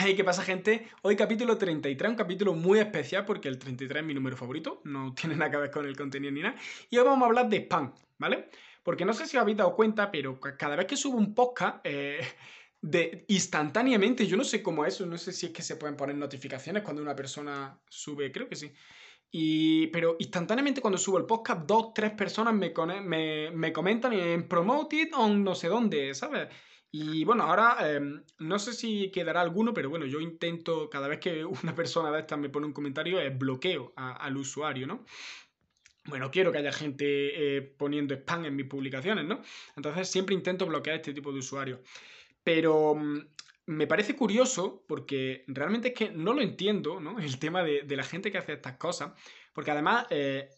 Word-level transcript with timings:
Hey, 0.00 0.14
¿qué 0.14 0.22
pasa, 0.22 0.44
gente? 0.44 0.86
Hoy 1.02 1.16
capítulo 1.16 1.58
33, 1.58 2.10
un 2.10 2.16
capítulo 2.16 2.54
muy 2.54 2.78
especial 2.78 3.24
porque 3.24 3.48
el 3.48 3.58
33 3.58 4.00
es 4.00 4.06
mi 4.06 4.14
número 4.14 4.36
favorito, 4.36 4.80
no 4.84 5.12
tiene 5.20 5.34
nada 5.34 5.50
que 5.50 5.56
ver 5.56 5.70
con 5.72 5.86
el 5.86 5.96
contenido 5.96 6.32
ni 6.32 6.40
nada. 6.40 6.54
Y 6.88 6.98
hoy 6.98 7.04
vamos 7.04 7.24
a 7.24 7.26
hablar 7.26 7.48
de 7.48 7.56
spam, 7.62 7.92
¿vale? 8.16 8.48
Porque 8.84 9.04
no 9.04 9.12
sé 9.12 9.26
si 9.26 9.36
os 9.36 9.42
habéis 9.42 9.56
dado 9.56 9.74
cuenta, 9.74 10.12
pero 10.12 10.38
cada 10.56 10.76
vez 10.76 10.86
que 10.86 10.96
subo 10.96 11.18
un 11.18 11.34
podcast, 11.34 11.80
eh, 11.82 12.20
de 12.80 13.24
instantáneamente, 13.26 14.24
yo 14.24 14.36
no 14.36 14.44
sé 14.44 14.62
cómo 14.62 14.84
es 14.84 15.00
no 15.00 15.18
sé 15.18 15.32
si 15.32 15.46
es 15.46 15.52
que 15.52 15.62
se 15.62 15.74
pueden 15.74 15.96
poner 15.96 16.14
notificaciones 16.14 16.84
cuando 16.84 17.02
una 17.02 17.16
persona 17.16 17.80
sube, 17.88 18.30
creo 18.30 18.48
que 18.48 18.54
sí. 18.54 18.72
Y, 19.32 19.88
pero 19.88 20.14
instantáneamente 20.20 20.80
cuando 20.80 20.98
subo 20.98 21.18
el 21.18 21.26
podcast, 21.26 21.66
dos, 21.66 21.92
tres 21.92 22.12
personas 22.12 22.54
me, 22.54 22.72
me, 23.02 23.50
me 23.50 23.72
comentan 23.72 24.12
en 24.12 24.46
promoted 24.46 25.08
on 25.14 25.42
no 25.42 25.56
sé 25.56 25.66
dónde, 25.66 26.14
¿sabes? 26.14 26.48
Y 26.90 27.24
bueno, 27.24 27.44
ahora 27.44 27.76
em, 27.92 28.22
no 28.38 28.58
sé 28.58 28.72
si 28.72 29.10
quedará 29.10 29.42
alguno, 29.42 29.74
pero 29.74 29.90
bueno, 29.90 30.06
yo 30.06 30.20
intento, 30.20 30.88
cada 30.88 31.08
vez 31.08 31.20
que 31.20 31.44
una 31.62 31.74
persona 31.74 32.10
de 32.10 32.20
estas 32.20 32.38
me 32.38 32.48
pone 32.48 32.66
un 32.66 32.72
comentario, 32.72 33.20
es 33.20 33.36
bloqueo 33.36 33.92
al 33.96 34.36
usuario, 34.36 34.86
¿no? 34.86 35.04
Bueno, 36.06 36.30
quiero 36.30 36.50
que 36.50 36.58
haya 36.58 36.72
gente 36.72 37.56
eh, 37.56 37.62
poniendo 37.62 38.14
spam 38.14 38.46
en 38.46 38.56
mis 38.56 38.66
publicaciones, 38.66 39.26
¿no? 39.26 39.42
Entonces 39.76 40.08
siempre 40.08 40.34
intento 40.34 40.66
bloquear 40.66 40.96
este 40.96 41.12
tipo 41.12 41.32
de 41.32 41.40
usuarios. 41.40 41.80
Pero 42.42 42.94
mm, 42.94 43.18
me 43.66 43.86
parece 43.86 44.16
curioso 44.16 44.84
porque 44.88 45.44
realmente 45.48 45.88
es 45.88 45.94
que 45.94 46.10
no 46.10 46.32
lo 46.32 46.40
entiendo, 46.40 47.00
¿no? 47.00 47.18
El 47.20 47.38
tema 47.38 47.62
de, 47.62 47.84
la 47.96 48.02
gente 48.04 48.32
que 48.32 48.38
hace 48.38 48.54
estas 48.54 48.78
cosas. 48.78 49.12
Porque 49.52 49.70
además, 49.70 50.06
eh, 50.08 50.48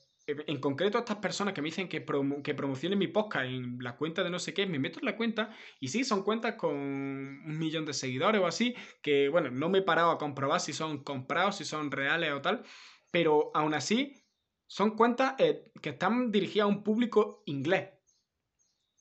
en 0.47 0.61
concreto, 0.61 0.99
estas 0.99 1.17
personas 1.17 1.55
que 1.55 1.63
me 1.63 1.69
dicen 1.69 1.89
que, 1.89 2.01
promocionen 2.01 2.99
mi 2.99 3.09
podcast 3.09 3.47
en 3.47 3.79
la 3.81 3.97
cuenta 3.97 4.23
de 4.23 4.31
no 4.31 4.39
sé 4.39 4.55
qué, 4.55 4.67
me 4.67 4.79
meto 4.79 4.99
en 4.99 5.07
la 5.07 5.17
cuenta 5.17 5.51
y 5.81 5.89
sí, 5.89 6.05
son 6.05 6.23
cuentas 6.23 6.55
con 6.55 6.75
un 6.75 7.59
millón 7.59 7.85
de 7.85 7.93
seguidores 7.93 8.41
o 8.41 8.47
así, 8.47 8.75
que 9.03 9.29
bueno, 9.29 9.51
no 9.51 9.69
me 9.69 9.79
he 9.79 9.83
parado 9.83 10.11
a 10.11 10.19
comprobar 10.19 10.61
si 10.61 10.73
son 10.73 11.03
comprados, 11.05 11.57
si 11.57 11.65
son 11.65 11.91
reales 11.91 12.33
o 12.33 12.41
tal, 12.41 12.63
pero 13.11 13.51
aún 13.55 13.75
así 13.75 14.25
son 14.67 14.97
cuentas 14.97 15.35
eh, 15.39 15.73
que 15.83 15.91
están 15.91 16.31
dirigidas 16.31 16.65
a 16.65 16.69
un 16.69 16.83
público 16.83 17.43
inglés 17.47 17.91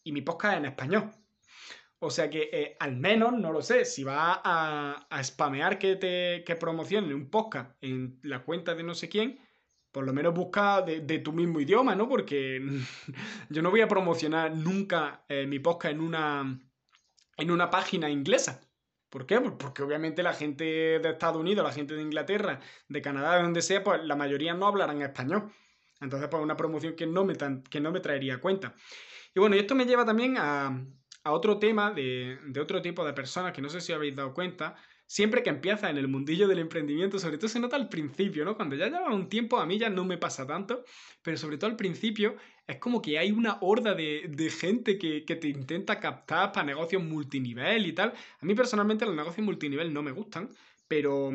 y 0.03 0.11
mi 0.11 0.21
podcast 0.21 0.57
en 0.57 0.65
español. 0.65 1.11
O 1.99 2.09
sea 2.09 2.29
que 2.29 2.49
eh, 2.53 2.77
al 2.79 2.95
menos, 2.95 3.33
no 3.33 3.51
lo 3.51 3.61
sé, 3.61 3.83
si 3.83 4.03
va 4.03 4.41
a, 4.43 5.07
a 5.09 5.23
spamear 5.23 5.77
que 5.77 5.97
te 5.97 6.43
que 6.45 6.55
promocionen 6.55 7.13
un 7.13 7.29
podcast 7.29 7.75
en 7.81 8.19
la 8.23 8.43
cuenta 8.43 8.73
de 8.73 8.83
no 8.83 8.95
sé 8.95 9.09
quién, 9.09 9.39
por 9.91 10.05
lo 10.05 10.13
menos 10.13 10.33
busca 10.33 10.81
de, 10.81 11.19
tu 11.19 11.33
mismo 11.33 11.59
idioma, 11.59 11.95
¿no? 11.95 12.07
Porque 12.07 12.61
yo 13.49 13.61
no 13.61 13.71
voy 13.71 13.81
a 13.81 13.87
promocionar 13.87 14.55
nunca 14.55 15.25
eh, 15.27 15.47
mi 15.47 15.59
podcast 15.59 15.93
en 15.93 16.01
una, 16.01 16.59
en 17.37 17.51
una 17.51 17.69
página 17.69 18.09
inglesa. 18.09 18.61
¿Por 19.09 19.25
qué? 19.25 19.41
Porque 19.41 19.81
obviamente 19.81 20.21
la 20.21 20.33
gente 20.33 20.63
de 20.63 21.09
Estados 21.09 21.37
Unidos, 21.37 21.65
la 21.65 21.73
gente 21.73 21.95
de 21.95 22.03
Inglaterra, 22.03 22.59
de 22.87 23.01
Canadá, 23.01 23.37
de 23.37 23.41
donde 23.43 23.63
sea, 23.63 23.83
pues 23.83 24.03
la 24.03 24.15
mayoría 24.15 24.53
no 24.53 24.67
hablarán 24.67 25.01
español. 25.01 25.51
Entonces, 25.99 26.29
pues 26.29 26.43
una 26.43 26.55
promoción 26.55 26.95
que 26.95 27.07
no 27.07 27.25
me, 27.25 27.35
que 27.69 27.79
no 27.79 27.91
me 27.91 27.99
traería 27.99 28.39
cuenta. 28.39 28.75
Y 29.33 29.39
bueno, 29.39 29.55
y 29.55 29.59
esto 29.59 29.73
me 29.73 29.85
lleva 29.85 30.05
también 30.05 30.37
a, 30.37 30.85
a 31.23 31.31
otro 31.31 31.57
tema 31.57 31.91
de, 31.91 32.37
de, 32.45 32.59
otro 32.59 32.81
tipo 32.81 33.03
de 33.03 33.13
personas 33.13 33.51
que 33.51 33.61
no 33.61 33.69
sé 33.69 33.81
si 33.81 33.93
habéis 33.93 34.15
dado 34.15 34.33
cuenta, 34.33 34.75
siempre 35.09 35.41
que 35.41 35.49
empieza 35.49 35.89
en 35.89 35.97
el 35.97 36.07
mundillo 36.07 36.47
del 36.47 36.59
emprendimiento, 36.59 37.17
sobre 37.17 37.39
todo 37.39 37.49
se 37.49 37.59
nota 37.59 37.75
al 37.75 37.89
principio, 37.89 38.45
¿no? 38.45 38.55
Cuando 38.55 38.75
ya 38.75 38.85
lleva 38.85 39.11
un 39.11 39.27
tiempo, 39.27 39.57
a 39.57 39.65
mí 39.65 39.79
ya 39.79 39.89
no 39.89 40.05
me 40.05 40.19
pasa 40.19 40.45
tanto, 40.45 40.85
pero 41.23 41.35
sobre 41.35 41.57
todo 41.57 41.67
al 41.71 41.75
principio 41.75 42.35
es 42.67 42.77
como 42.77 43.01
que 43.01 43.17
hay 43.17 43.31
una 43.31 43.57
horda 43.61 43.95
de, 43.95 44.53
gente 44.55 44.99
que, 44.99 45.21
te 45.21 45.47
intenta 45.47 45.99
captar 45.99 46.51
para 46.51 46.63
negocios 46.63 47.03
multinivel 47.03 47.87
y 47.87 47.93
tal. 47.93 48.13
A 48.39 48.45
mí 48.45 48.53
personalmente 48.53 49.07
los 49.07 49.15
negocios 49.15 49.43
multinivel 49.43 49.91
no 49.91 50.03
me 50.03 50.11
gustan, 50.11 50.49
pero... 50.87 51.33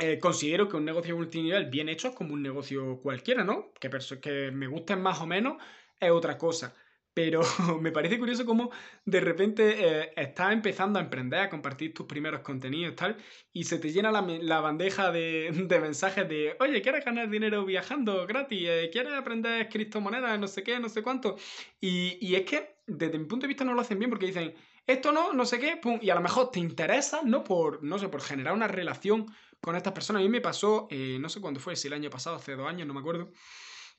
Eh, 0.00 0.18
considero 0.18 0.68
que 0.68 0.76
un 0.76 0.84
negocio 0.84 1.14
multinivel 1.14 1.66
bien 1.70 1.88
hecho 1.88 2.08
es 2.08 2.16
como 2.16 2.34
un 2.34 2.42
negocio 2.42 2.98
cualquiera, 3.00 3.44
¿no? 3.44 3.72
Que, 3.78 3.88
que 4.20 4.50
me 4.50 4.66
gusten 4.66 5.00
más 5.00 5.20
o 5.20 5.26
menos 5.28 5.62
es 6.00 6.10
otra 6.10 6.36
cosa. 6.36 6.74
Pero 7.14 7.42
me 7.80 7.92
parece 7.92 8.18
curioso 8.18 8.44
cómo 8.44 8.70
de 9.04 9.20
repente 9.20 10.02
eh, 10.02 10.12
estás 10.16 10.52
empezando 10.52 10.98
a 10.98 11.02
emprender, 11.02 11.40
a 11.40 11.48
compartir 11.48 11.94
tus 11.94 12.06
primeros 12.06 12.40
contenidos 12.40 12.96
tal, 12.96 13.16
y 13.52 13.64
se 13.64 13.78
te 13.78 13.92
llena 13.92 14.10
la, 14.10 14.60
bandeja 14.60 15.12
de, 15.12 15.78
mensajes 15.80 16.28
de, 16.28 16.56
oye, 16.60 16.82
¿quieres 16.82 17.04
ganar 17.04 17.30
dinero 17.30 17.64
viajando 17.64 18.26
gratis? 18.26 18.68
Eh, 18.68 18.90
¿Quieres 18.92 19.12
aprender 19.14 19.68
criptomonedas? 19.68 20.38
No 20.38 20.48
sé 20.48 20.64
qué, 20.64 20.78
no 20.80 20.88
sé 20.88 21.02
cuánto. 21.02 21.36
Y, 21.80 22.18
y, 22.20 22.34
es 22.34 22.42
que 22.42 22.76
desde 22.86 23.18
mi 23.18 23.26
punto 23.26 23.44
de 23.44 23.48
vista 23.48 23.64
no 23.64 23.74
lo 23.74 23.80
hacen 23.80 23.98
bien 23.98 24.10
porque 24.10 24.26
dicen, 24.26 24.54
esto 24.86 25.12
no, 25.12 25.32
no 25.32 25.46
sé 25.46 25.58
qué, 25.60 25.76
pum, 25.76 25.98
y 26.02 26.10
a 26.10 26.14
lo 26.14 26.20
mejor 26.20 26.50
te 26.50 26.58
interesa, 26.60 27.22
¿no? 27.24 27.44
Por, 27.44 27.82
no 27.82 27.98
sé, 27.98 28.08
por 28.08 28.20
generar 28.20 28.54
una 28.54 28.68
relación 28.68 29.26
con 29.60 29.76
estas 29.76 29.92
personas. 29.94 30.20
A 30.20 30.24
mí 30.24 30.28
me 30.28 30.40
pasó, 30.40 30.88
eh, 30.90 31.16
no 31.20 31.28
sé 31.28 31.40
cuándo 31.40 31.60
fue, 31.60 31.76
si 31.76 31.86
el 31.86 31.94
año 31.94 32.10
pasado, 32.10 32.36
hace 32.36 32.56
dos 32.56 32.68
años, 32.68 32.86
no 32.86 32.92
me 32.94 33.00
acuerdo 33.00 33.30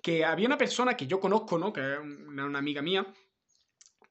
que 0.02 0.26
había 0.26 0.48
una 0.48 0.58
persona 0.58 0.96
que 0.96 1.08
yo 1.08 1.20
conozco, 1.20 1.58
¿no? 1.58 1.74
Que 1.74 1.94
es 1.94 2.00
una, 2.00 2.58
amiga 2.58 2.82
mía, 2.82 3.06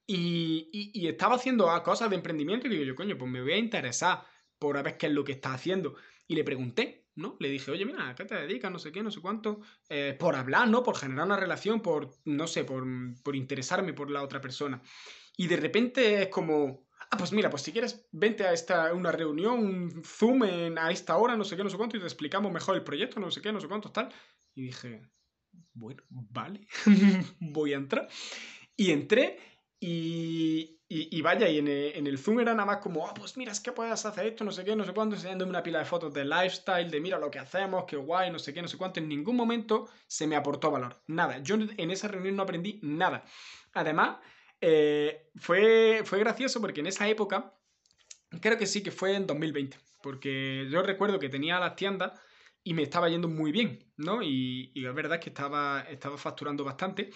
y, 0.06 1.06
estaba 1.06 1.36
haciendo 1.36 1.66
cosas 1.82 2.10
de 2.10 2.16
emprendimiento 2.16 2.66
y 2.66 2.70
digo 2.70 2.84
yo, 2.84 2.94
coño, 2.94 3.16
pues 3.16 3.30
me 3.30 3.40
voy 3.40 3.52
a 3.52 3.56
interesar 3.56 4.24
por 4.58 4.82
ver 4.82 4.96
qué 4.96 5.06
es 5.06 5.12
lo 5.12 5.24
que 5.24 5.32
está 5.32 5.52
haciendo. 5.54 5.94
Y 6.26 6.34
le 6.34 6.44
pregunté, 6.44 7.06
¿no? 7.16 7.36
Le 7.38 7.48
dije, 7.48 7.70
oye, 7.70 7.84
mira, 7.84 8.08
¿a 8.08 8.14
qué 8.14 8.24
te 8.24 8.34
dedicas? 8.34 8.70
No 8.70 8.78
sé 8.78 8.92
qué, 8.92 9.02
no 9.02 9.10
sé 9.10 9.20
cuánto. 9.20 9.60
Eh, 9.88 10.16
por 10.18 10.36
hablar, 10.36 10.68
¿no? 10.68 10.82
Por 10.82 10.96
generar 10.96 11.26
una 11.26 11.36
relación, 11.36 11.80
por, 11.80 12.10
no 12.24 12.46
sé, 12.46 12.64
por, 12.64 12.84
por 13.22 13.36
interesarme 13.36 13.92
por 13.92 14.10
la 14.10 14.22
otra 14.22 14.40
persona. 14.40 14.82
Y 15.36 15.46
de 15.46 15.56
repente 15.56 16.22
es 16.22 16.28
como, 16.28 16.86
ah, 17.10 17.16
pues 17.16 17.32
mira, 17.32 17.50
pues 17.50 17.62
si 17.62 17.72
quieres, 17.72 18.06
vente 18.12 18.44
a 18.44 18.52
esta, 18.52 18.92
una 18.94 19.12
reunión, 19.12 19.58
un 19.58 20.02
Zoom 20.04 20.42
a 20.76 20.90
esta 20.90 21.16
hora, 21.16 21.36
no 21.36 21.44
sé 21.44 21.56
qué, 21.56 21.64
no 21.64 21.70
sé 21.70 21.76
cuánto, 21.76 21.96
y 21.96 22.00
te 22.00 22.06
explicamos 22.06 22.52
mejor 22.52 22.76
el 22.76 22.84
proyecto, 22.84 23.20
no 23.20 23.30
sé 23.30 23.40
qué, 23.40 23.52
no 23.52 23.60
sé 23.60 23.68
cuánto, 23.68 23.90
tal. 23.90 24.12
Y 24.54 24.62
dije, 24.62 25.02
bueno, 25.72 26.02
vale, 26.08 26.66
voy 27.40 27.72
a 27.72 27.76
entrar. 27.76 28.08
Y 28.76 28.90
entré 28.90 29.38
y, 29.78 30.80
y, 30.88 31.20
vaya, 31.22 31.48
y 31.48 31.58
en 31.58 31.68
el, 31.68 32.18
Zoom 32.18 32.40
era 32.40 32.52
nada 32.54 32.66
más 32.66 32.78
como, 32.78 33.06
ah, 33.06 33.14
pues 33.14 33.36
mira, 33.36 33.52
es 33.52 33.60
que 33.60 33.72
puedes 33.72 34.04
hacer 34.04 34.26
esto, 34.26 34.44
no 34.44 34.52
sé 34.52 34.64
qué, 34.64 34.76
no 34.76 34.84
sé 34.84 34.92
cuánto, 34.92 35.16
enseñándome 35.16 35.50
una 35.50 35.62
pila 35.62 35.80
de 35.80 35.84
fotos 35.84 36.14
de 36.14 36.24
lifestyle, 36.24 36.90
de 36.90 37.00
mira 37.00 37.18
lo 37.18 37.30
que 37.30 37.38
hacemos, 37.38 37.84
qué 37.84 37.96
guay, 37.96 38.30
no 38.30 38.38
sé 38.38 38.54
qué, 38.54 38.62
no 38.62 38.68
sé 38.68 38.78
cuánto. 38.78 39.00
En 39.00 39.08
ningún 39.08 39.36
momento 39.36 39.88
se 40.06 40.26
me 40.26 40.36
aportó 40.36 40.70
valor, 40.70 41.02
nada. 41.06 41.38
Yo 41.38 41.56
en 41.56 41.90
esa 41.90 42.08
reunión 42.08 42.36
no 42.36 42.44
aprendí 42.44 42.80
nada. 42.82 43.24
Además, 43.72 44.18
eh, 44.60 45.30
fue, 45.36 46.02
fue 46.04 46.18
gracioso 46.20 46.60
porque 46.60 46.80
en 46.80 46.86
esa 46.86 47.08
época, 47.08 47.54
creo 48.40 48.56
que 48.56 48.66
sí 48.66 48.82
que 48.82 48.90
fue 48.90 49.14
en 49.16 49.26
2020, 49.26 49.76
porque 50.02 50.66
yo 50.70 50.82
recuerdo 50.82 51.18
que 51.18 51.28
tenía 51.28 51.58
las 51.58 51.76
tiendas 51.76 52.12
y 52.64 52.74
me 52.74 52.82
estaba 52.82 53.08
yendo 53.10 53.28
muy 53.28 53.52
bien, 53.52 53.92
¿no? 53.98 54.22
Y, 54.22 54.72
y 54.74 54.86
es 54.86 54.94
verdad 54.94 55.20
que 55.20 55.28
estaba, 55.30 55.82
estaba 55.82 56.16
facturando 56.16 56.64
bastante. 56.64 57.10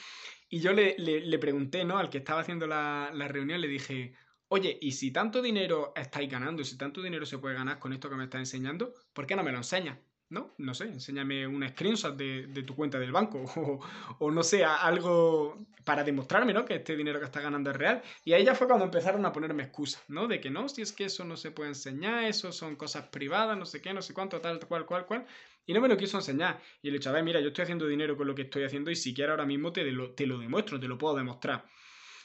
Y 0.48 0.60
yo 0.60 0.72
le, 0.72 0.96
le, 0.98 1.38
pregunté, 1.38 1.84
¿no? 1.84 1.98
Al 1.98 2.10
que 2.10 2.18
estaba 2.18 2.42
haciendo 2.42 2.66
la, 2.66 3.10
la, 3.14 3.28
reunión, 3.28 3.60
le 3.60 3.68
dije, 3.68 4.14
oye, 4.48 4.78
¿y 4.80 4.92
si 4.92 5.10
tanto 5.10 5.42
dinero 5.42 5.92
estáis 5.96 6.30
ganando, 6.30 6.62
si 6.64 6.76
tanto 6.76 7.02
dinero 7.02 7.26
se 7.26 7.38
puede 7.38 7.54
ganar 7.54 7.78
con 7.78 7.92
esto 7.92 8.10
que 8.10 8.16
me 8.16 8.24
estás 8.24 8.40
enseñando, 8.40 8.92
¿por 9.14 9.26
qué 9.26 9.36
no 9.36 9.42
me 9.42 9.52
lo 9.52 9.58
enseñas? 9.58 9.98
¿No? 10.30 10.54
No 10.58 10.74
sé, 10.74 10.84
enséñame 10.84 11.46
una 11.46 11.70
screenshot 11.70 12.16
de, 12.16 12.48
de 12.48 12.62
tu 12.62 12.74
cuenta 12.74 12.98
del 12.98 13.12
banco 13.12 13.42
o, 13.56 13.80
o, 14.18 14.30
no 14.30 14.42
sé, 14.42 14.64
algo 14.64 15.66
para 15.84 16.04
demostrarme, 16.04 16.52
¿no? 16.52 16.64
Que 16.64 16.76
este 16.76 16.96
dinero 16.96 17.18
que 17.18 17.24
estás 17.26 17.42
ganando 17.42 17.70
es 17.70 17.76
real. 17.76 18.02
Y 18.24 18.32
ahí 18.34 18.44
ya 18.44 18.54
fue 18.54 18.66
cuando 18.66 18.84
empezaron 18.84 19.24
a 19.24 19.32
ponerme 19.32 19.62
excusas, 19.64 20.04
¿no? 20.08 20.28
De 20.28 20.40
que 20.40 20.50
no, 20.50 20.68
si 20.68 20.82
es 20.82 20.92
que 20.92 21.06
eso 21.06 21.24
no 21.24 21.36
se 21.36 21.50
puede 21.50 21.70
enseñar, 21.70 22.24
eso 22.24 22.52
son 22.52 22.76
cosas 22.76 23.08
privadas, 23.08 23.56
no 23.56 23.64
sé 23.64 23.80
qué, 23.80 23.94
no 23.94 24.02
sé 24.02 24.12
cuánto, 24.12 24.40
tal, 24.40 24.60
cual, 24.60 24.84
cual, 24.86 25.06
cual. 25.06 25.26
Y 25.66 25.72
no 25.72 25.80
me 25.80 25.88
lo 25.88 25.96
quiso 25.96 26.18
enseñar. 26.18 26.60
Y 26.82 26.88
le 26.90 26.96
he 26.96 26.98
dicho, 26.98 27.10
a 27.10 27.12
ver, 27.12 27.24
mira, 27.24 27.40
yo 27.40 27.48
estoy 27.48 27.62
haciendo 27.62 27.86
dinero 27.86 28.16
con 28.16 28.26
lo 28.26 28.34
que 28.34 28.42
estoy 28.42 28.64
haciendo 28.64 28.90
y 28.90 28.96
si 28.96 29.14
quieres 29.14 29.30
ahora 29.30 29.46
mismo 29.46 29.72
te 29.72 29.84
lo, 29.90 30.14
te 30.14 30.26
lo 30.26 30.38
demuestro, 30.38 30.78
te 30.78 30.88
lo 30.88 30.98
puedo 30.98 31.16
demostrar. 31.16 31.64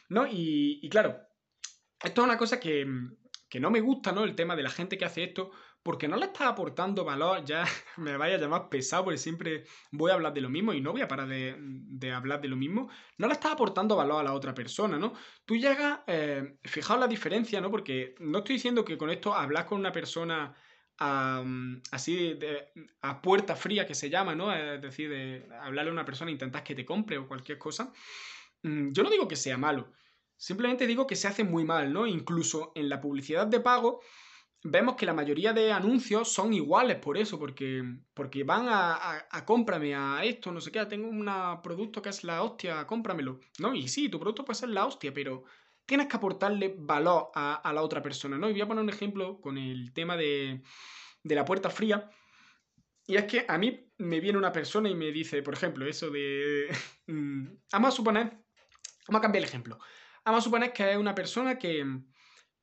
¿No? 0.09 0.27
Y, 0.27 0.79
y 0.81 0.89
claro, 0.89 1.17
esto 2.03 2.21
es 2.21 2.25
una 2.25 2.37
cosa 2.37 2.59
que, 2.59 2.85
que 3.49 3.59
no 3.59 3.71
me 3.71 3.81
gusta, 3.81 4.11
¿no? 4.11 4.23
El 4.23 4.35
tema 4.35 4.55
de 4.55 4.63
la 4.63 4.69
gente 4.69 4.97
que 4.97 5.05
hace 5.05 5.23
esto, 5.23 5.51
porque 5.83 6.07
no 6.07 6.15
le 6.15 6.25
está 6.25 6.47
aportando 6.47 7.03
valor, 7.03 7.43
ya 7.43 7.65
me 7.97 8.17
vaya 8.17 8.35
a 8.35 8.39
llamar 8.39 8.69
pesado 8.69 9.05
porque 9.05 9.17
siempre 9.17 9.65
voy 9.91 10.11
a 10.11 10.15
hablar 10.15 10.33
de 10.33 10.41
lo 10.41 10.49
mismo 10.49 10.73
y 10.73 10.81
no 10.81 10.93
voy 10.93 11.01
a 11.01 11.07
parar 11.07 11.27
de, 11.27 12.11
hablar 12.11 12.41
de 12.41 12.47
lo 12.47 12.55
mismo, 12.55 12.89
no 13.17 13.27
le 13.27 13.33
está 13.33 13.51
aportando 13.51 13.95
valor 13.95 14.21
a 14.21 14.23
la 14.23 14.33
otra 14.33 14.53
persona, 14.53 14.97
¿no? 14.97 15.13
Tú 15.45 15.57
llegas, 15.57 15.99
eh, 16.07 16.57
fijaos 16.63 16.99
la 16.99 17.07
diferencia, 17.07 17.59
¿no? 17.61 17.69
Porque 17.69 18.15
no 18.19 18.39
estoy 18.39 18.55
diciendo 18.55 18.85
que 18.85 18.97
con 18.97 19.09
esto 19.09 19.33
hablas 19.33 19.65
con 19.65 19.79
una 19.79 19.91
persona 19.91 20.55
así 20.95 22.35
de, 22.35 22.69
a 23.01 23.21
puerta 23.21 23.57
fría 23.57 23.85
que 23.85 23.95
se 23.95 24.09
llama, 24.09 24.35
¿no? 24.35 24.53
Es 24.53 24.81
decir, 24.81 25.09
de 25.09 25.45
hablarle 25.59 25.89
a 25.89 25.93
una 25.93 26.05
persona, 26.05 26.31
intentas 26.31 26.61
que 26.61 26.75
te 26.75 26.85
compre 26.85 27.17
o 27.17 27.27
cualquier 27.27 27.57
cosa. 27.57 27.91
Mm, 28.61 28.91
yo 28.93 29.03
no 29.03 29.09
digo 29.09 29.27
que 29.27 29.35
sea 29.35 29.57
malo, 29.57 29.91
Simplemente 30.43 30.87
digo 30.87 31.07
que 31.07 31.15
se 31.15 31.29
hace 31.29 31.45
muy 31.45 31.63
mal, 31.63 31.93
¿no? 31.93 32.05
Incluso 32.05 32.73
en 32.75 32.89
la 32.89 32.99
publicidad 32.99 33.47
de 33.47 33.61
pago 33.61 34.01
vemos 34.63 34.95
que 34.95 35.05
la 35.05 35.13
mayoría 35.13 35.53
de 35.53 35.71
anuncios 35.71 36.31
son 36.31 36.53
iguales 36.53 36.97
por 36.97 37.17
eso, 37.17 37.37
porque, 37.37 37.83
porque 38.13 38.43
van 38.43 38.67
a, 38.69 39.25
a, 39.29 39.45
cómprame 39.45 39.93
a 39.93 40.23
esto, 40.23 40.51
no 40.51 40.61
sé 40.61 40.71
qué, 40.71 40.85
tengo 40.85 41.09
un 41.09 41.29
producto 41.61 42.01
que 42.01 42.09
es 42.09 42.23
la 42.23 42.41
hostia, 42.41 42.87
cómpramelo. 42.87 43.41
No, 43.59 43.75
y 43.75 43.87
sí, 43.87 44.09
tu 44.09 44.19
producto 44.19 44.45
puede 44.45 44.59
ser 44.59 44.69
la 44.69 44.85
hostia, 44.85 45.13
pero 45.13 45.43
tienes 45.85 46.07
que 46.07 46.15
aportarle 46.15 46.75
valor 46.77 47.31
a, 47.35 47.71
la 47.73 47.81
otra 47.81 48.01
persona, 48.01 48.37
¿no? 48.37 48.49
Y 48.49 48.53
voy 48.53 48.61
a 48.61 48.67
poner 48.67 48.83
un 48.83 48.89
ejemplo 48.89 49.41
con 49.41 49.57
el 49.57 49.93
tema 49.93 50.15
de, 50.15 50.61
de 51.23 51.35
la 51.35 51.43
puerta 51.43 51.69
fría. 51.69 52.09
Y 53.05 53.17
es 53.17 53.25
que 53.25 53.45
a 53.47 53.57
mí 53.57 53.91
me 53.97 54.21
viene 54.21 54.37
una 54.37 54.53
persona 54.53 54.87
y 54.89 54.95
me 54.95 55.11
dice, 55.11 55.43
por 55.43 55.53
ejemplo, 55.53 55.85
eso 55.85 56.09
de... 56.09 56.67
Mm, 57.05 57.57
vamos 57.69 57.89
a 57.89 57.97
suponer... 57.97 58.31
Vamos 59.09 59.19
a 59.19 59.21
cambiar 59.21 59.43
el 59.43 59.49
ejemplo. 59.49 59.77
Vamos 60.23 60.39
a 60.39 60.43
suponer 60.45 60.71
que 60.71 60.89
es 60.89 60.97
una 60.97 61.13
persona 61.13 61.59
que, 61.59 61.85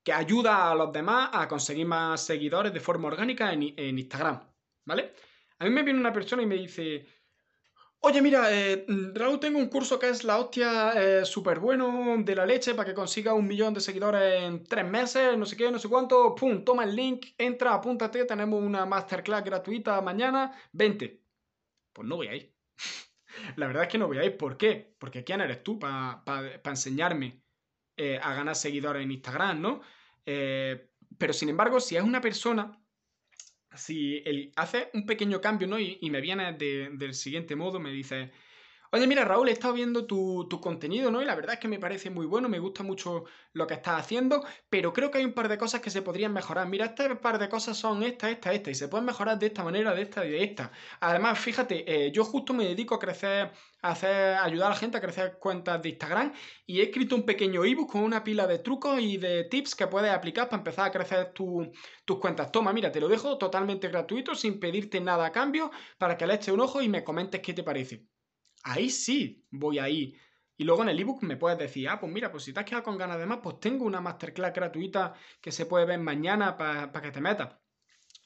que 0.02 0.12
ayuda 0.12 0.70
a 0.70 0.74
los 0.74 0.92
demás 0.92 1.30
a 1.32 1.46
conseguir 1.48 1.86
más 1.86 2.24
seguidores 2.24 2.72
de 2.72 2.80
forma 2.80 3.08
orgánica 3.08 3.52
en, 3.52 3.98
Instagram, 3.98 4.40
¿vale? 4.84 5.14
A 5.58 5.64
mí 5.64 5.70
me 5.70 5.82
viene 5.82 6.00
una 6.00 6.12
persona 6.12 6.42
y 6.42 6.46
me 6.46 6.56
dice, 6.56 7.06
Oye, 8.02 8.22
mira, 8.22 8.50
eh, 8.50 8.86
Raúl, 9.14 9.38
tengo 9.38 9.58
un 9.58 9.68
curso 9.68 9.98
que 9.98 10.08
es 10.08 10.24
la 10.24 10.38
hostia 10.38 10.92
eh, 10.96 11.24
súper 11.26 11.58
bueno 11.58 12.16
de 12.18 12.34
la 12.34 12.46
leche 12.46 12.74
para 12.74 12.88
que 12.88 12.94
consiga 12.94 13.34
un 13.34 13.46
millón 13.46 13.74
de 13.74 13.80
seguidores 13.80 14.42
en 14.42 14.64
tres 14.64 14.86
meses, 14.86 15.36
no 15.36 15.44
sé 15.44 15.54
qué, 15.54 15.70
no 15.70 15.78
sé 15.78 15.86
cuánto. 15.88 16.34
Pum, 16.34 16.64
toma 16.64 16.84
el 16.84 16.96
link, 16.96 17.26
entra, 17.36 17.74
apúntate, 17.74 18.24
tenemos 18.24 18.62
una 18.62 18.86
masterclass 18.86 19.44
gratuita 19.44 20.00
mañana, 20.00 20.50
vente. 20.72 21.22
Pues 21.92 22.08
no 22.08 22.16
voy 22.16 22.28
a 22.28 22.36
ir. 22.36 22.54
la 23.56 23.66
verdad 23.66 23.82
es 23.82 23.88
que 23.90 23.98
no 23.98 24.06
voy 24.06 24.16
a 24.18 24.24
ir. 24.24 24.36
¿Por 24.38 24.56
qué? 24.56 24.96
Porque 24.98 25.22
¿quién 25.22 25.42
eres 25.42 25.62
tú 25.62 25.78
para 25.78 26.22
enseñarme 26.64 27.42
eh, 28.00 28.18
a 28.22 28.34
ganar 28.34 28.56
seguidores 28.56 29.02
en 29.02 29.12
Instagram, 29.12 29.60
no? 29.60 29.80
pero 31.18 31.32
sin 31.32 31.48
embargo, 31.48 31.80
si 31.80 31.96
es 31.96 32.04
una 32.04 32.20
persona 32.20 32.80
si 33.76 34.22
él 34.24 34.52
hace 34.56 34.90
un 34.94 35.06
pequeño 35.06 35.40
cambio, 35.40 35.66
¿no? 35.68 35.78
Y, 35.78 35.98
me 36.10 36.20
viene 36.20 36.52
del 36.54 37.14
siguiente 37.14 37.56
modo, 37.56 37.78
me 37.78 37.90
dice, 37.92 38.32
Oye, 38.92 39.06
mira, 39.06 39.24
Raúl, 39.24 39.48
he 39.48 39.52
estado 39.52 39.74
viendo 39.74 40.04
tu, 40.06 40.48
contenido, 40.60 41.10
¿no? 41.12 41.22
Y 41.22 41.24
la 41.24 41.36
verdad 41.36 41.54
es 41.54 41.60
que 41.60 41.68
me 41.68 41.78
parece 41.78 42.10
muy 42.10 42.26
bueno, 42.26 42.48
me 42.48 42.58
gusta 42.58 42.82
mucho 42.82 43.24
lo 43.52 43.66
que 43.68 43.74
estás 43.74 44.00
haciendo, 44.00 44.44
pero 44.68 44.92
creo 44.92 45.10
que 45.12 45.18
hay 45.18 45.24
un 45.24 45.32
par 45.32 45.48
de 45.48 45.58
cosas 45.58 45.80
que 45.80 45.90
se 45.90 46.02
podrían 46.02 46.32
mejorar. 46.32 46.66
Mira, 46.68 46.86
este 46.86 47.14
par 47.16 47.38
de 47.38 47.48
cosas 47.48 47.76
son 47.76 48.02
esta, 48.02 48.28
esta, 48.30 48.52
esta, 48.52 48.70
y 48.70 48.74
se 48.74 48.88
pueden 48.88 49.06
mejorar 49.06 49.38
de 49.38 49.46
esta 49.46 49.62
manera, 49.62 49.94
de 49.94 50.02
esta 50.02 50.26
y 50.26 50.30
de 50.30 50.42
esta. 50.42 50.72
Además, 51.00 51.38
fíjate, 51.38 52.06
eh, 52.06 52.10
yo 52.10 52.24
justo 52.24 52.52
me 52.52 52.64
dedico 52.64 52.96
a 52.96 52.98
crecer, 52.98 53.52
a 53.82 53.90
hacer, 53.92 54.36
ayudar 54.38 54.66
a 54.66 54.70
la 54.70 54.76
gente 54.76 54.96
a 54.98 55.00
crecer 55.00 55.38
cuentas 55.38 55.80
de 55.82 55.90
Instagram 55.90 56.32
y 56.66 56.80
he 56.80 56.82
escrito 56.84 57.14
un 57.14 57.24
pequeño 57.24 57.64
ebook 57.64 57.92
con 57.92 58.02
una 58.02 58.24
pila 58.24 58.46
de 58.48 58.58
trucos 58.58 58.98
y 59.00 59.18
de 59.18 59.44
tips 59.44 59.76
que 59.76 59.86
puedes 59.86 60.10
aplicar 60.10 60.48
para 60.48 60.60
empezar 60.60 60.86
a 60.88 60.90
crecer 60.90 61.32
tus 61.32 62.18
cuentas. 62.20 62.50
Toma, 62.50 62.72
mira, 62.72 62.90
te 62.90 63.00
lo 63.00 63.08
dejo 63.08 63.38
totalmente 63.38 63.86
gratuito, 63.88 64.34
sin 64.34 64.58
pedirte 64.58 65.00
nada 65.00 65.26
a 65.26 65.32
cambio, 65.32 65.70
para 65.98 66.16
que 66.16 66.26
le 66.26 66.34
eches 66.34 66.52
un 66.54 66.60
ojo 66.60 66.82
y 66.82 66.88
me 66.88 67.04
comentes 67.04 67.40
qué 67.40 67.54
te 67.54 67.62
parece 67.62 68.08
ahí 68.62 68.90
sí 68.90 69.46
voy 69.50 69.78
ahí. 69.78 70.16
Y 70.56 70.64
luego 70.64 70.82
en 70.82 70.90
el 70.90 71.00
ebook 71.00 71.22
me 71.22 71.36
puedes 71.36 71.58
decir, 71.58 71.88
ah, 71.88 71.98
pues 71.98 72.12
mira, 72.12 72.30
pues 72.30 72.44
si 72.44 72.52
te 72.52 72.60
has 72.60 72.66
quedado 72.66 72.84
con 72.84 72.98
ganas 72.98 73.18
de 73.18 73.26
más, 73.26 73.38
pues 73.42 73.60
tengo 73.60 73.84
una 73.86 74.00
masterclass 74.00 74.52
gratuita 74.52 75.14
que 75.40 75.50
se 75.50 75.66
puede 75.66 75.86
ver 75.86 75.98
mañana 76.00 76.56
para 76.56 77.00
que 77.00 77.10
te 77.10 77.20
metas. 77.20 77.56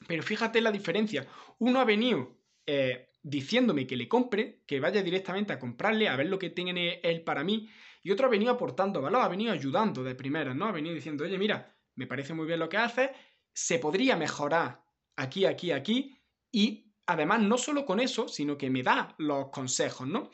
Pero 0.09 0.23
fíjate 0.23 0.61
la 0.61 0.73
diferencia. 0.73 1.27
Uno 1.59 1.81
ha 1.81 1.85
venido 1.85 2.41
eh, 2.67 3.11
diciéndome 3.23 3.87
que 3.87 3.97
le 3.97 4.09
compre, 4.09 4.63
que 4.67 4.81
vaya 4.81 5.03
directamente 5.03 5.53
a 5.53 5.59
comprarle, 5.59 6.09
a 6.09 6.17
ver 6.17 6.27
lo 6.27 6.39
que 6.39 6.51
tiene 6.51 7.01
él 7.03 7.23
para 7.23 7.45
mí. 7.45 7.69
Y 8.03 8.11
otro 8.11 8.27
ha 8.27 8.31
venido 8.31 8.53
aportando 8.53 9.01
valor, 9.01 9.23
ha 9.23 9.29
venido 9.29 9.53
ayudando 9.53 10.03
de 10.03 10.15
primera, 10.15 10.53
¿no? 10.55 10.67
Ha 10.67 10.73
venido 10.73 10.95
diciendo, 10.95 11.25
oye, 11.25 11.39
mira, 11.39 11.79
me 11.95 12.07
parece 12.07 12.35
muy 12.35 12.47
bien 12.47 12.59
lo 12.59 12.69
que 12.69 12.77
haces, 12.77 13.11
se 13.53 13.79
podría 13.79 14.17
mejorar 14.17 14.85
aquí, 15.17 15.47
aquí, 15.47 15.71
aquí, 15.71 16.21
y 16.51 16.84
además, 17.07 17.43
no 17.43 17.59
solo 17.59 17.85
con 17.85 18.01
eso, 18.01 18.29
sino 18.29 18.57
que 18.57 18.71
me 18.71 18.83
da 18.83 19.15
los 19.19 19.51
consejos, 19.51 20.07
¿no? 20.07 20.31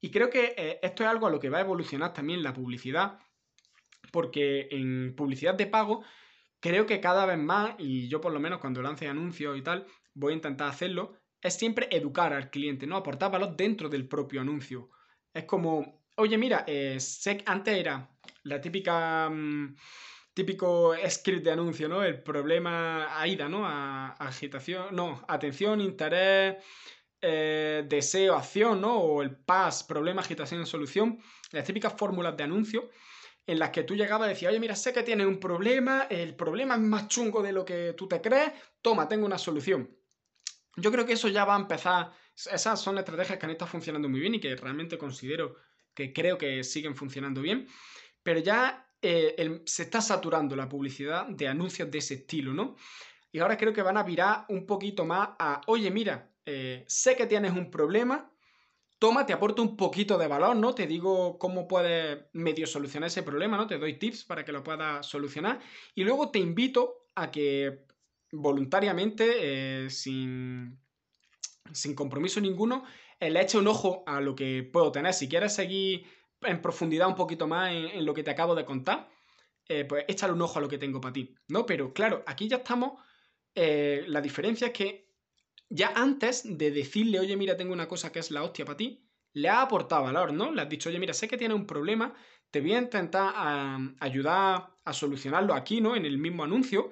Y 0.00 0.10
creo 0.10 0.30
que 0.30 0.54
eh, 0.56 0.78
esto 0.82 1.02
es 1.02 1.08
algo 1.08 1.26
a 1.26 1.30
lo 1.30 1.40
que 1.40 1.50
va 1.50 1.58
a 1.58 1.62
evolucionar 1.62 2.12
también 2.12 2.42
la 2.42 2.52
publicidad, 2.52 3.18
porque 4.12 4.68
en 4.70 5.14
publicidad 5.16 5.54
de 5.54 5.66
pago 5.66 6.04
creo 6.60 6.86
que 6.86 7.00
cada 7.00 7.26
vez 7.26 7.38
más, 7.38 7.74
y 7.78 8.08
yo 8.08 8.20
por 8.20 8.32
lo 8.32 8.40
menos 8.40 8.58
cuando 8.60 8.82
lance 8.82 9.08
anuncios 9.08 9.56
y 9.56 9.62
tal, 9.62 9.86
voy 10.14 10.32
a 10.32 10.36
intentar 10.36 10.68
hacerlo, 10.68 11.14
es 11.40 11.54
siempre 11.54 11.88
educar 11.90 12.32
al 12.32 12.50
cliente, 12.50 12.86
¿no? 12.86 12.96
Aportar 12.96 13.30
valor 13.30 13.56
dentro 13.56 13.88
del 13.88 14.08
propio 14.08 14.40
anuncio. 14.40 14.90
Es 15.32 15.44
como, 15.44 16.04
oye, 16.16 16.36
mira, 16.36 16.64
eh, 16.66 16.98
antes 17.46 17.76
era 17.76 18.10
la 18.44 18.60
típica... 18.60 19.28
Mm, 19.30 19.76
típico 20.38 20.94
script 21.08 21.42
de 21.42 21.50
anuncio, 21.50 21.88
¿no? 21.88 22.04
El 22.04 22.22
problema 22.22 23.20
AIDA, 23.20 23.48
¿no? 23.48 23.66
agitación, 23.66 24.94
no, 24.94 25.24
atención, 25.26 25.80
interés, 25.80 26.64
eh, 27.20 27.84
deseo, 27.88 28.36
acción, 28.36 28.80
¿no? 28.80 28.98
O 29.00 29.20
el 29.20 29.34
PAS, 29.34 29.82
problema, 29.82 30.20
agitación, 30.20 30.64
solución. 30.64 31.18
Las 31.50 31.64
típicas 31.64 31.92
fórmulas 31.98 32.36
de 32.36 32.44
anuncio 32.44 32.88
en 33.48 33.58
las 33.58 33.70
que 33.70 33.82
tú 33.82 33.96
llegabas 33.96 34.28
y 34.28 34.34
decías, 34.34 34.50
oye, 34.50 34.60
mira, 34.60 34.76
sé 34.76 34.92
que 34.92 35.02
tienes 35.02 35.26
un 35.26 35.40
problema, 35.40 36.06
el 36.08 36.36
problema 36.36 36.74
es 36.74 36.80
más 36.82 37.08
chungo 37.08 37.42
de 37.42 37.50
lo 37.50 37.64
que 37.64 37.94
tú 37.94 38.06
te 38.06 38.20
crees, 38.20 38.52
toma, 38.80 39.08
tengo 39.08 39.26
una 39.26 39.38
solución. 39.38 39.90
Yo 40.76 40.92
creo 40.92 41.04
que 41.04 41.14
eso 41.14 41.26
ya 41.26 41.44
va 41.44 41.56
a 41.56 41.58
empezar, 41.58 42.12
esas 42.36 42.80
son 42.80 42.96
estrategias 42.98 43.40
que 43.40 43.46
han 43.46 43.50
estado 43.50 43.72
funcionando 43.72 44.08
muy 44.08 44.20
bien 44.20 44.36
y 44.36 44.40
que 44.40 44.54
realmente 44.54 44.98
considero 44.98 45.56
que 45.94 46.12
creo 46.12 46.38
que 46.38 46.62
siguen 46.62 46.94
funcionando 46.94 47.42
bien, 47.42 47.66
pero 48.22 48.38
ya 48.38 48.87
eh, 49.00 49.62
se 49.64 49.84
está 49.84 50.00
saturando 50.00 50.56
la 50.56 50.68
publicidad 50.68 51.26
de 51.28 51.48
anuncios 51.48 51.90
de 51.90 51.98
ese 51.98 52.14
estilo, 52.14 52.52
¿no? 52.52 52.76
Y 53.30 53.38
ahora 53.38 53.56
creo 53.56 53.72
que 53.72 53.82
van 53.82 53.96
a 53.96 54.02
virar 54.02 54.44
un 54.48 54.66
poquito 54.66 55.04
más 55.04 55.30
a, 55.38 55.60
oye, 55.66 55.90
mira, 55.90 56.32
eh, 56.44 56.84
sé 56.88 57.14
que 57.14 57.26
tienes 57.26 57.52
un 57.52 57.70
problema, 57.70 58.32
toma, 58.98 59.26
te 59.26 59.32
aporto 59.32 59.62
un 59.62 59.76
poquito 59.76 60.18
de 60.18 60.26
valor, 60.26 60.56
¿no? 60.56 60.74
Te 60.74 60.86
digo 60.86 61.38
cómo 61.38 61.68
puedes 61.68 62.24
medio 62.32 62.66
solucionar 62.66 63.08
ese 63.08 63.22
problema, 63.22 63.56
¿no? 63.56 63.66
Te 63.66 63.78
doy 63.78 63.98
tips 63.98 64.24
para 64.24 64.44
que 64.44 64.52
lo 64.52 64.64
puedas 64.64 65.06
solucionar. 65.06 65.60
Y 65.94 66.04
luego 66.04 66.30
te 66.30 66.38
invito 66.38 67.06
a 67.14 67.30
que 67.30 67.86
voluntariamente, 68.32 69.84
eh, 69.84 69.90
sin, 69.90 70.80
sin 71.72 71.94
compromiso 71.94 72.40
ninguno, 72.40 72.84
le 73.20 73.40
eche 73.40 73.58
un 73.58 73.68
ojo 73.68 74.02
a 74.06 74.20
lo 74.20 74.34
que 74.34 74.62
puedo 74.62 74.90
tener. 74.90 75.12
Si 75.12 75.28
quieres 75.28 75.54
seguir 75.54 76.06
en 76.42 76.62
profundidad 76.62 77.08
un 77.08 77.14
poquito 77.14 77.46
más 77.46 77.72
en, 77.72 78.04
lo 78.04 78.14
que 78.14 78.22
te 78.22 78.30
acabo 78.30 78.54
de 78.54 78.64
contar, 78.64 79.08
eh, 79.68 79.84
pues 79.84 80.04
échale 80.08 80.32
un 80.32 80.42
ojo 80.42 80.58
a 80.58 80.62
lo 80.62 80.68
que 80.68 80.78
tengo 80.78 81.00
para 81.00 81.12
ti, 81.12 81.34
¿no? 81.48 81.66
Pero 81.66 81.92
claro, 81.92 82.22
aquí 82.26 82.48
ya 82.48 82.58
estamos, 82.58 83.02
eh, 83.54 84.04
la 84.06 84.20
diferencia 84.20 84.68
es 84.68 84.72
que 84.72 85.08
ya 85.68 85.92
antes 85.94 86.42
de 86.44 86.70
decirle, 86.70 87.20
oye, 87.20 87.36
mira, 87.36 87.56
tengo 87.56 87.72
una 87.72 87.88
cosa 87.88 88.10
que 88.10 88.20
es 88.20 88.30
la 88.30 88.42
hostia 88.42 88.64
para 88.64 88.76
ti, 88.76 89.04
le 89.34 89.48
ha 89.48 89.62
aportado 89.62 90.04
valor, 90.04 90.32
¿no? 90.32 90.52
Le 90.52 90.62
has 90.62 90.68
dicho, 90.68 90.88
oye, 90.88 90.98
mira, 90.98 91.12
sé 91.12 91.28
que 91.28 91.36
tienes 91.36 91.56
un 91.56 91.66
problema, 91.66 92.14
te 92.50 92.60
voy 92.60 92.72
a 92.72 92.78
intentar 92.78 93.34
ayudar 94.00 94.74
a 94.84 94.92
solucionarlo 94.92 95.54
aquí, 95.54 95.80
¿no? 95.80 95.96
En 95.96 96.06
el 96.06 96.18
mismo 96.18 96.44
anuncio. 96.44 96.90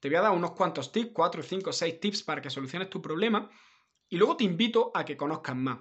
Te 0.00 0.08
voy 0.08 0.16
a 0.16 0.22
dar 0.22 0.32
unos 0.32 0.52
cuantos 0.52 0.92
tips, 0.92 1.12
4, 1.12 1.42
5, 1.42 1.72
6 1.72 2.00
tips 2.00 2.22
para 2.22 2.42
que 2.42 2.50
soluciones 2.50 2.90
tu 2.90 3.00
problema. 3.00 3.50
Y 4.08 4.16
luego 4.16 4.36
te 4.36 4.44
invito 4.44 4.90
a 4.94 5.04
que 5.04 5.16
conozcas 5.16 5.56
más. 5.56 5.78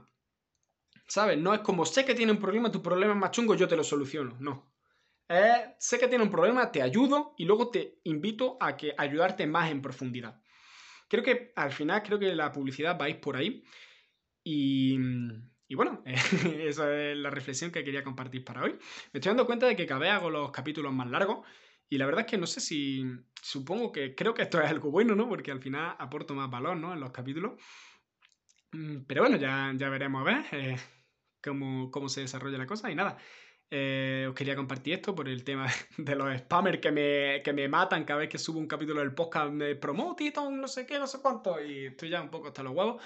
¿Sabes? 1.07 1.37
No 1.37 1.53
es 1.53 1.61
como 1.61 1.85
sé 1.85 2.05
que 2.05 2.15
tiene 2.15 2.31
un 2.33 2.39
problema, 2.39 2.71
tu 2.71 2.81
problema 2.81 3.13
es 3.13 3.19
más 3.19 3.31
chungo, 3.31 3.55
yo 3.55 3.67
te 3.67 3.77
lo 3.77 3.83
soluciono. 3.83 4.37
No. 4.39 4.73
sé 5.79 5.99
que 5.99 6.07
tiene 6.07 6.23
un 6.23 6.31
problema, 6.31 6.71
te 6.71 6.81
ayudo 6.81 7.33
y 7.37 7.45
luego 7.45 7.69
te 7.71 7.99
invito 8.03 8.57
a 8.59 8.75
que 8.77 8.93
ayudarte 8.97 9.47
más 9.47 9.71
en 9.71 9.81
profundidad. 9.81 10.41
Creo 11.09 11.23
que 11.23 11.53
al 11.55 11.71
final, 11.71 12.03
creo 12.03 12.19
que 12.19 12.35
la 12.35 12.51
publicidad 12.51 12.97
va 12.99 13.05
a 13.05 13.09
ir 13.09 13.21
por 13.21 13.37
ahí. 13.37 13.63
Y, 14.43 14.97
y 15.67 15.75
bueno, 15.75 16.03
esa 16.05 16.93
es 16.95 17.17
la 17.17 17.29
reflexión 17.29 17.71
que 17.71 17.83
quería 17.83 18.03
compartir 18.03 18.43
para 18.43 18.63
hoy. 18.63 18.73
Me 19.13 19.19
estoy 19.19 19.29
dando 19.31 19.45
cuenta 19.45 19.67
de 19.67 19.75
que 19.75 19.85
cada 19.85 20.01
vez 20.01 20.11
hago 20.11 20.29
los 20.29 20.51
capítulos 20.51 20.93
más 20.93 21.09
largos. 21.09 21.45
Y 21.89 21.97
la 21.97 22.05
verdad 22.05 22.21
es 22.25 22.31
que 22.31 22.37
no 22.37 22.47
sé 22.47 22.59
si. 22.61 23.05
Supongo 23.41 23.91
que 23.93 24.13
creo 24.15 24.33
que 24.33 24.41
esto 24.43 24.61
es 24.61 24.69
algo 24.69 24.91
bueno, 24.91 25.15
¿no? 25.15 25.29
Porque 25.29 25.51
al 25.51 25.61
final 25.61 25.95
aporto 25.99 26.33
más 26.35 26.49
valor, 26.49 26.77
¿no? 26.77 26.93
En 26.93 26.99
los 26.99 27.11
capítulos. 27.11 27.53
Mm, 28.71 29.05
pero 29.07 29.21
bueno, 29.21 29.37
ya, 29.37 29.73
ya 29.75 29.89
veremos 29.89 30.21
a 30.21 30.25
ver. 30.25 30.45
Eh, 30.51 30.77
cómo, 31.47 32.09
se 32.09 32.21
desarrolla 32.21 32.57
la 32.57 32.67
cosa. 32.67 32.91
Y 32.91 32.95
nada, 32.95 33.17
eh, 33.69 34.25
os 34.29 34.35
quería 34.35 34.55
compartir 34.55 34.93
esto 34.93 35.13
por 35.13 35.27
el 35.27 35.43
tema 35.43 35.67
de 35.97 36.15
los 36.15 36.37
spammers 36.37 36.79
que 36.79 36.91
me, 36.91 37.41
que 37.43 37.53
me 37.53 37.67
matan 37.67 38.05
cada 38.05 38.19
vez 38.19 38.29
que 38.29 38.37
subo 38.37 38.59
un 38.59 38.67
capítulo 38.67 39.01
del 39.01 39.13
podcast, 39.13 39.51
me 39.51 39.75
promotito, 39.75 40.49
no 40.49 40.67
sé 40.67 40.85
qué, 40.85 40.99
no 40.99 41.07
sé 41.07 41.19
cuánto, 41.21 41.63
y 41.63 41.87
estoy 41.87 42.09
ya 42.09 42.21
un 42.21 42.29
poco 42.29 42.47
hasta 42.47 42.63
los 42.63 42.73
huevos. 42.73 43.01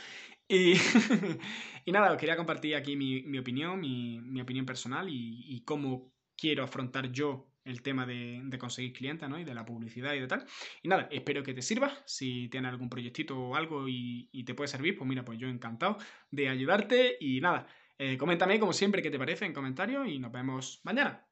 Y, 0.47 0.73
y 1.85 1.91
nada, 1.93 2.11
os 2.11 2.17
quería 2.17 2.35
compartir 2.35 2.75
aquí 2.75 2.97
mi, 2.97 3.21
mi 3.23 3.37
opinión, 3.37 3.79
mi, 3.79 4.19
mi, 4.19 4.41
opinión 4.41 4.65
personal 4.65 5.07
y, 5.07 5.45
y, 5.47 5.63
cómo 5.63 6.11
quiero 6.35 6.65
afrontar 6.65 7.09
yo 7.09 7.47
el 7.63 7.81
tema 7.81 8.05
de, 8.05 8.41
de, 8.43 8.57
conseguir 8.57 8.91
clientes, 8.91 9.29
¿no? 9.29 9.39
Y 9.39 9.45
de 9.45 9.53
la 9.53 9.63
publicidad 9.63 10.13
y 10.13 10.19
de 10.19 10.27
tal. 10.27 10.45
Y 10.83 10.89
nada, 10.89 11.07
espero 11.09 11.41
que 11.41 11.53
te 11.53 11.61
sirva. 11.61 11.93
Si 12.05 12.49
tienes 12.49 12.69
algún 12.69 12.89
proyectito 12.89 13.39
o 13.39 13.55
algo 13.55 13.87
y, 13.87 14.29
y 14.33 14.43
te 14.43 14.53
puede 14.53 14.67
servir, 14.67 14.97
pues 14.97 15.07
mira, 15.07 15.23
pues 15.23 15.39
yo 15.39 15.47
encantado 15.47 15.97
de 16.31 16.49
ayudarte. 16.49 17.15
Y 17.21 17.39
nada, 17.39 17.67
eh, 18.03 18.17
coméntame, 18.17 18.59
como 18.59 18.73
siempre, 18.73 19.01
qué 19.01 19.11
te 19.11 19.19
parece 19.19 19.45
en 19.45 19.53
comentarios 19.53 20.07
y 20.07 20.19
nos 20.19 20.31
vemos 20.31 20.81
mañana. 20.83 21.30